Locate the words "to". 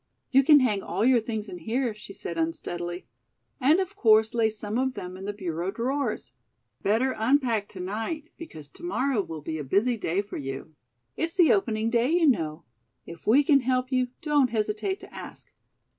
7.67-7.79, 8.69-8.83, 15.01-15.13